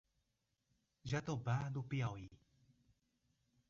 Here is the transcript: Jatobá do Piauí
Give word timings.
Jatobá 1.11 1.69
do 1.69 1.83
Piauí 1.83 2.27